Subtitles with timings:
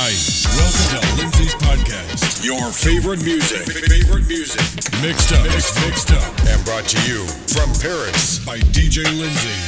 [0.00, 0.14] Hi,
[0.54, 2.44] welcome to Lindsay's podcast.
[2.44, 4.62] Your favorite music, favorite music,
[5.02, 9.58] mixed up, mixed, mixed up, and brought to you from Paris by DJ Lindsay.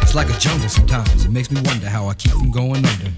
[0.00, 1.24] It's like a jungle sometimes.
[1.24, 3.10] It makes me wonder how I keep from going under.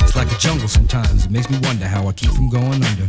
[0.00, 1.26] It's like a jungle sometimes.
[1.26, 3.08] It makes me wonder how I keep from going under.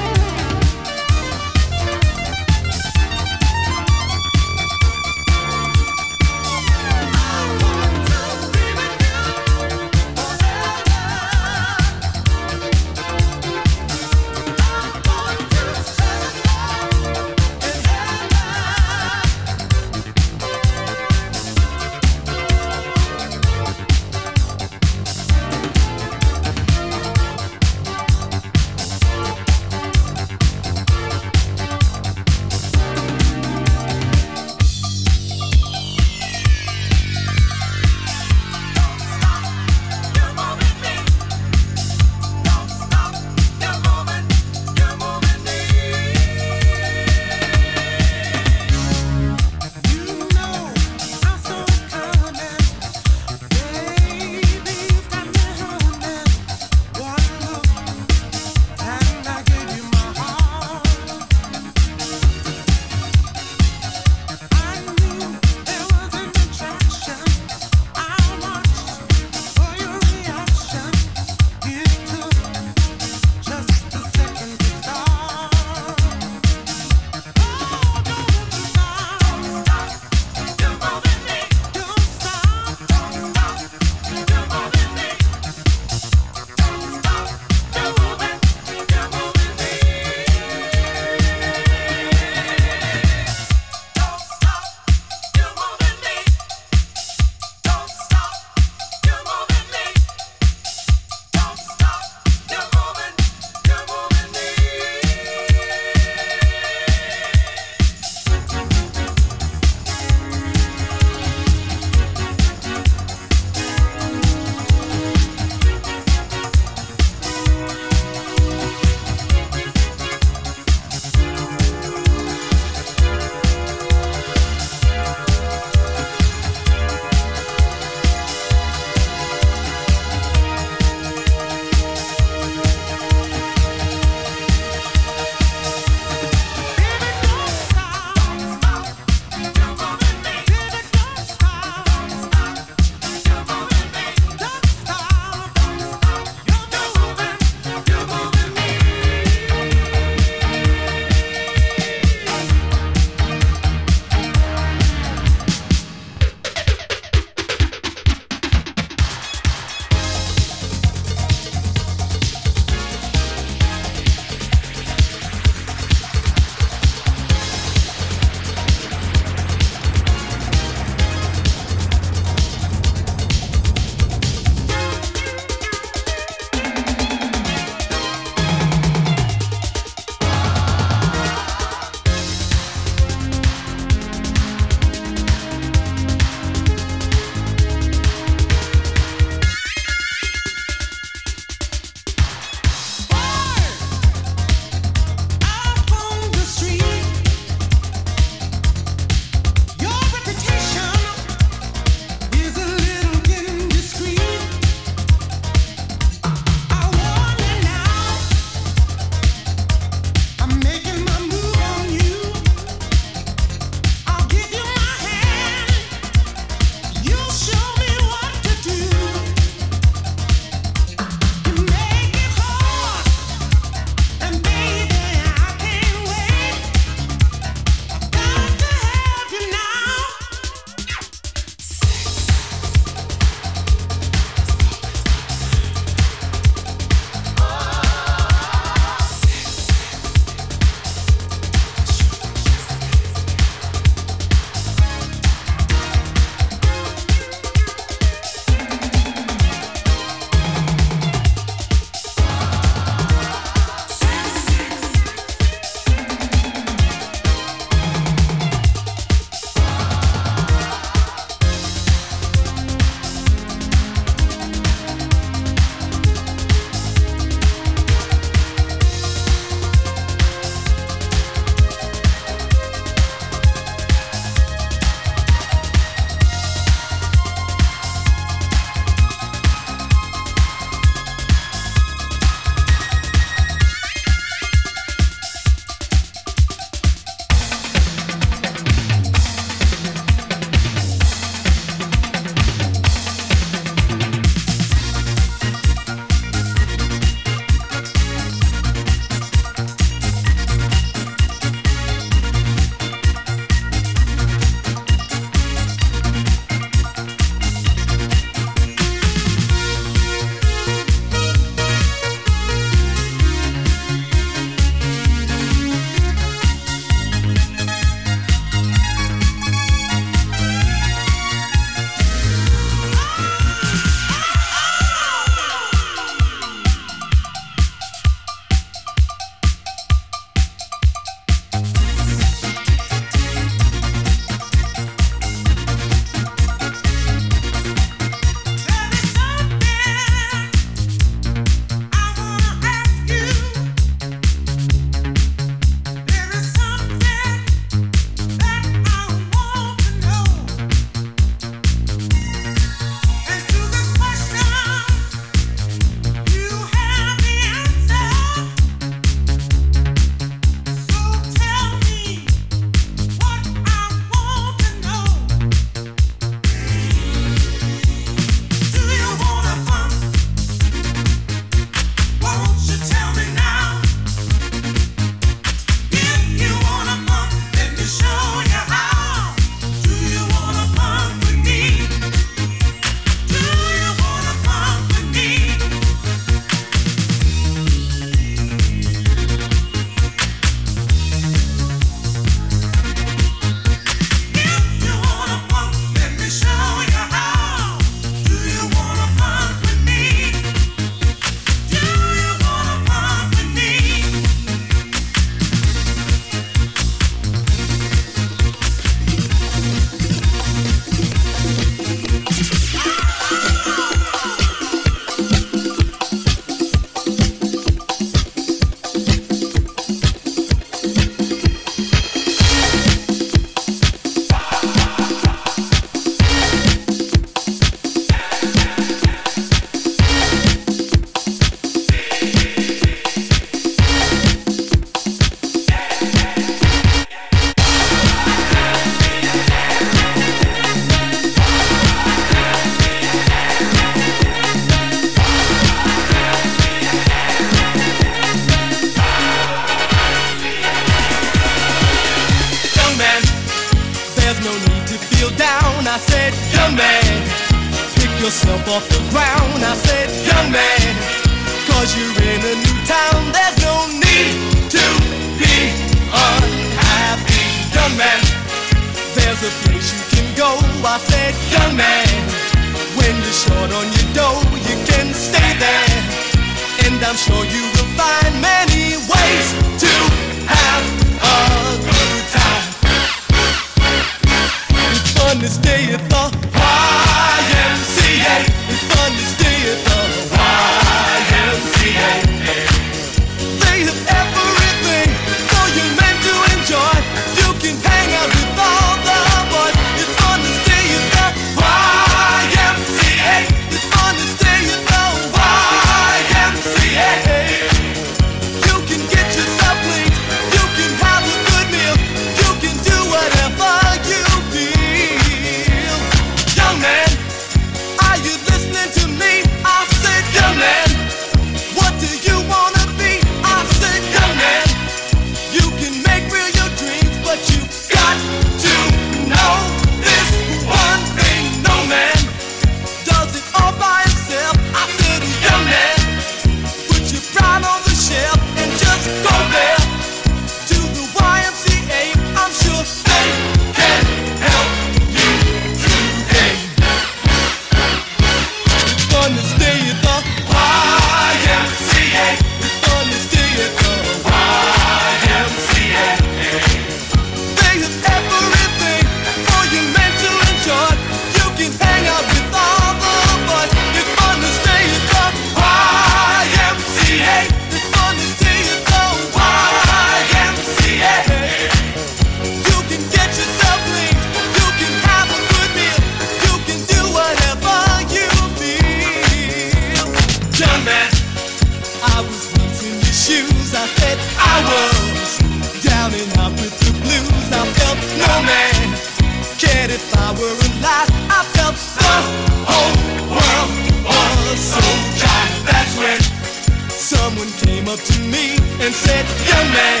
[597.88, 600.00] up to me and said, Young man,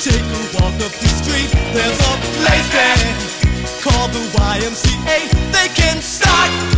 [0.00, 1.50] take a walk up the street.
[1.74, 3.12] There's a place there
[3.82, 5.52] called the YMCA.
[5.52, 6.73] They can start.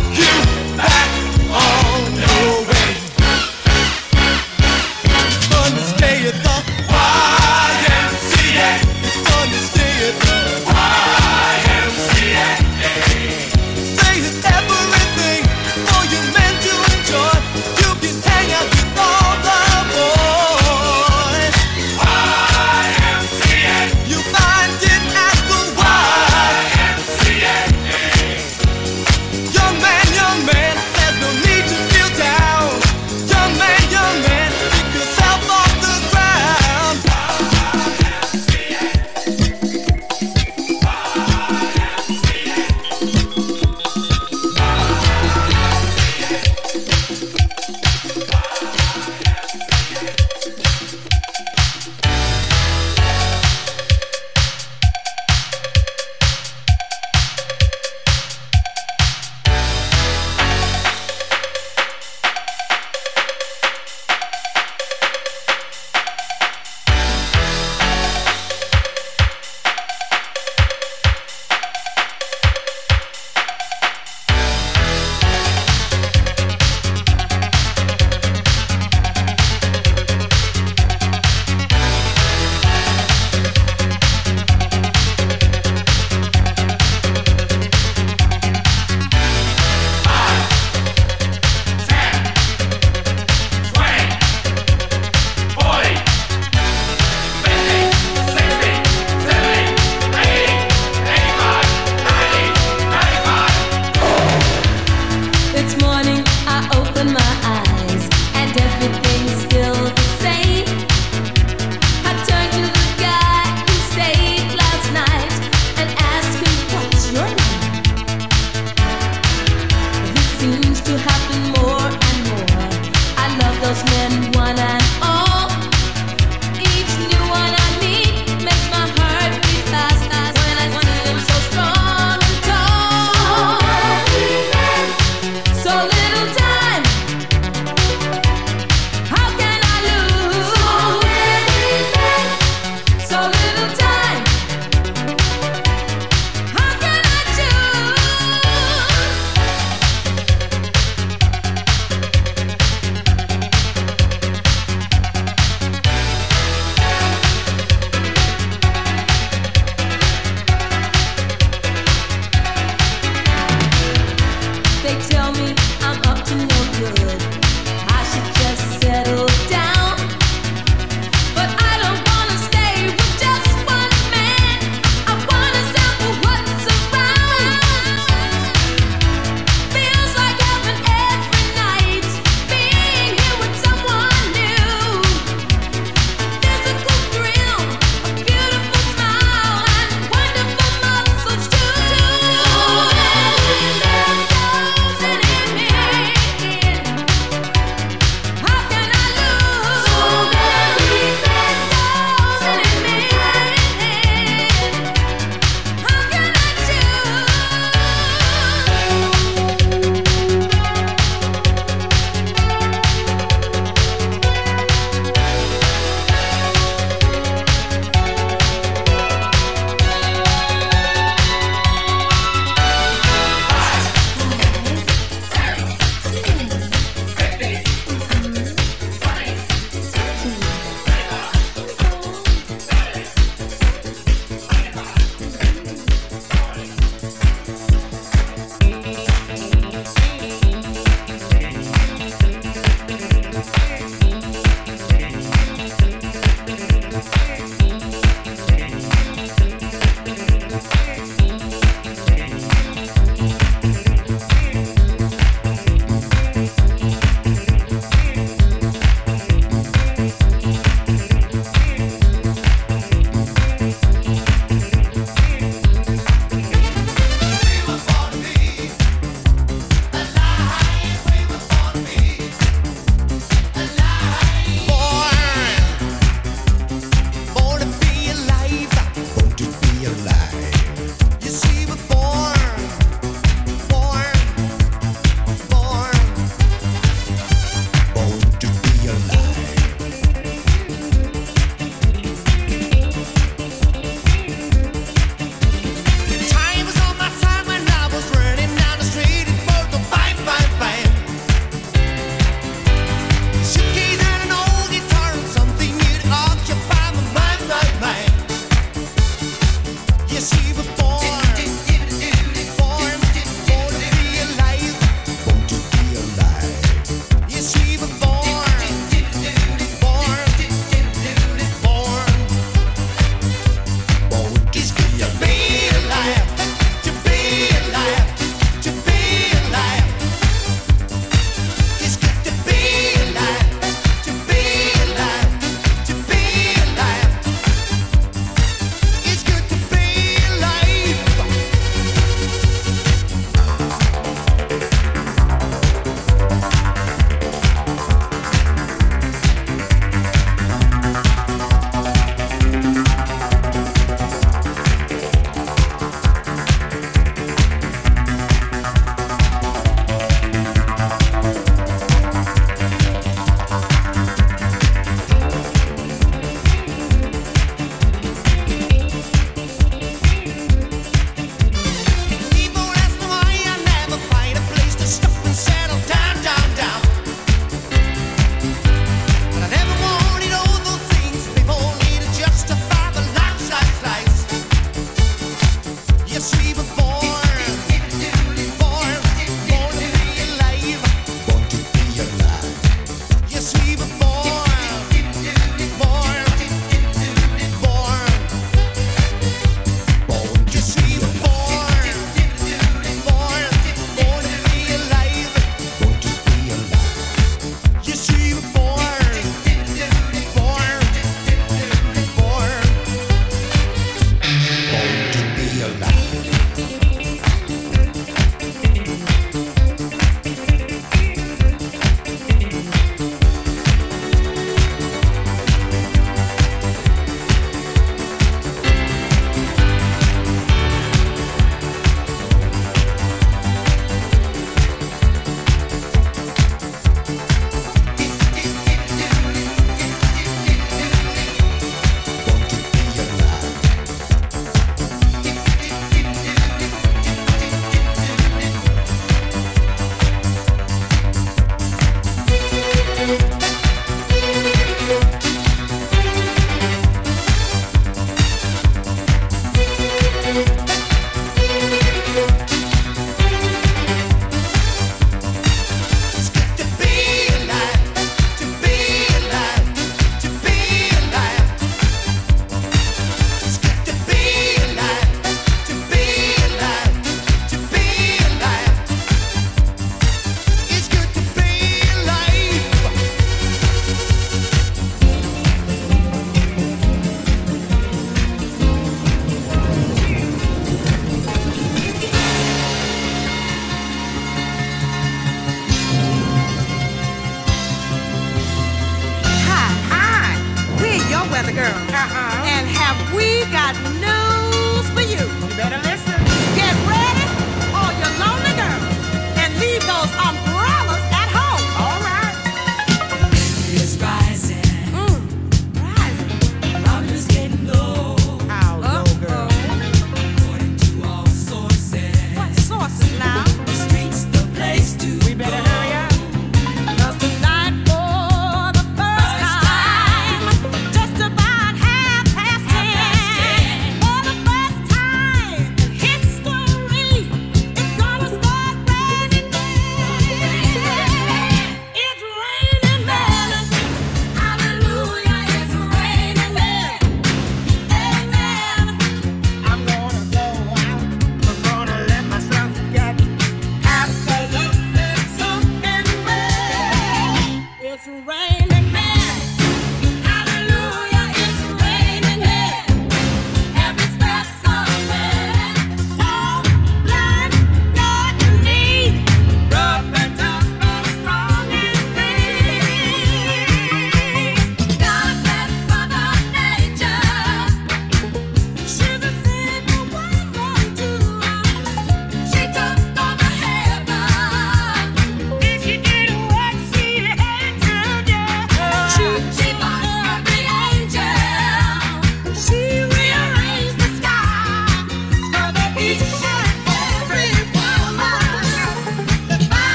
[501.57, 501.89] Girls.
[501.89, 502.53] Uh-huh.
[502.53, 503.73] And have we got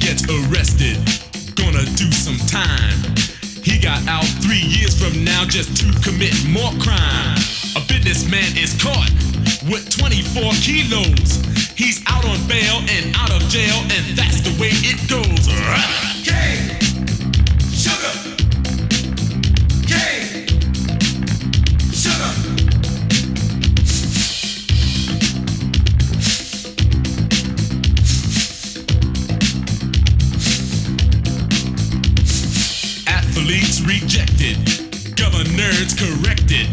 [0.00, 0.96] gets arrested,
[1.54, 2.98] gonna do some time.
[3.62, 7.36] He got out three years from now just to commit more crime.
[7.76, 9.10] A businessman is caught
[9.70, 11.42] with 24 kilos.
[11.76, 15.48] He's out on bail and out of jail, and that's the way it goes.
[16.26, 16.87] Okay.
[35.78, 36.66] standards corrected.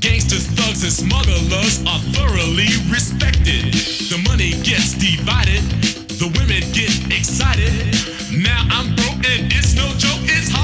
[0.00, 3.72] Gangsters, thugs, and smugglers are thoroughly respected.
[4.10, 5.62] The money gets divided,
[6.18, 7.72] the women get excited.
[8.30, 10.63] Now I'm broke and it's no joke, it's hard.